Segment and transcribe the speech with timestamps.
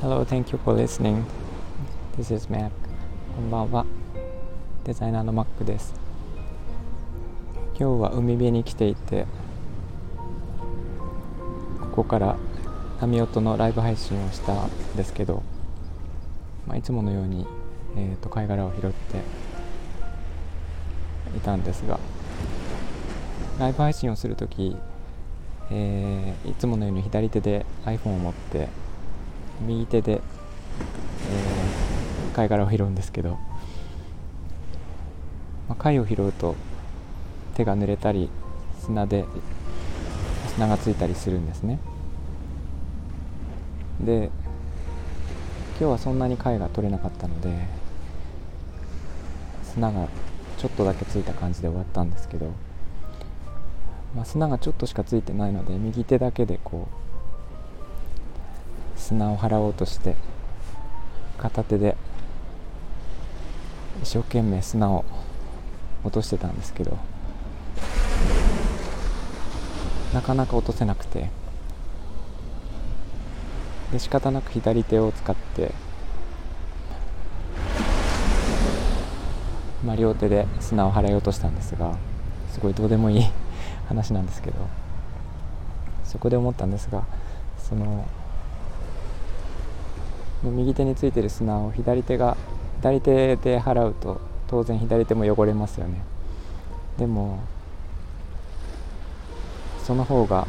[0.00, 1.24] Hello, thank you for listening.
[2.16, 2.70] This is Mac.
[3.34, 3.84] こんばんは。
[4.84, 5.92] デザイナーの Mac です。
[7.76, 9.26] 今日は海辺に来ていて、
[11.80, 12.36] ここから
[13.00, 15.42] 波音のライブ配信をしたんですけど、
[16.68, 17.48] まあ、いつものように、
[17.96, 19.18] えーと、貝殻を拾って
[21.36, 21.98] いたんですが、
[23.58, 24.76] ライブ配信をするとき、
[25.70, 28.68] えー、いつものように左手で iPhone を持って
[29.60, 33.38] 右手で、えー、貝殻を拾うんですけど、ま
[35.70, 36.56] あ、貝を拾うと
[37.54, 38.30] 手が濡れたり
[38.80, 39.24] 砂で
[40.54, 41.78] 砂がついたりするんですね。
[44.00, 44.30] で
[45.78, 47.66] 今日はそんなに貝が取れなかったので
[49.72, 50.08] 砂が
[50.58, 52.52] ちょっとだけついた感じで終わったんですけど
[54.14, 56.88] まあ、砂がちょっとしかついてないので右手だけでこ
[58.96, 60.16] う砂を払おうとして
[61.38, 61.96] 片手で
[64.02, 65.04] 一生懸命砂を
[66.04, 66.98] 落としてたんですけど
[70.12, 71.30] なかなか落とせなくて
[73.92, 75.72] で仕方なく左手を使って、
[79.84, 81.96] まあ、両手で砂を払い落としたんですが
[82.52, 83.26] すごいどうでもいい
[83.90, 84.56] 話なんですけど
[86.04, 87.02] そこで思ったんですが
[87.58, 88.06] その
[90.44, 92.36] 右手についてる砂を左手が
[92.80, 96.00] 左手で払うと当然左手も汚れますよね。
[96.98, 97.40] でも
[99.84, 100.46] その方が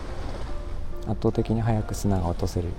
[1.08, 2.69] 圧倒的に早く砂が落とせる。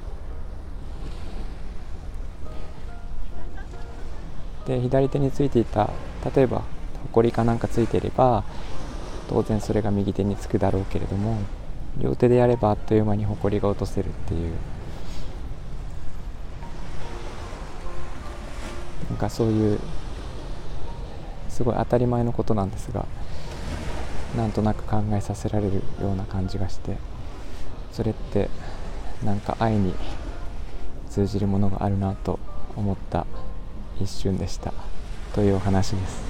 [4.66, 5.90] で左手についていた
[6.34, 6.64] 例えばほ
[7.10, 8.44] こりかなんかついていれば
[9.28, 11.38] 当然それが右手につくだろうけれども
[11.98, 14.52] 両手でやればあっという間にほこりが落とせるっていう。
[19.10, 19.78] なんかそういう
[21.50, 23.04] すごい当たり前のことなんですが
[24.34, 26.96] なんとなく考えさせられるような感じがして
[27.92, 28.48] それって
[29.22, 29.94] なんか愛に
[31.10, 32.38] 通じるものがあるなと
[32.74, 33.26] 思った
[34.00, 34.72] 一瞬でした。
[35.34, 36.22] というお話です。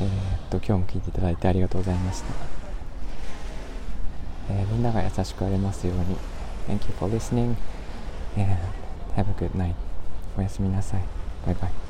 [0.00, 0.37] えー。
[0.48, 2.26] と今日も聞いていただいてありがとうございました、
[4.50, 6.16] えー、みんなが優しくありますように。
[6.68, 7.56] Thank you for listening
[8.36, 8.58] and
[9.16, 9.74] have a good night.
[10.36, 11.02] おやすみなさい。
[11.46, 11.87] バイバイ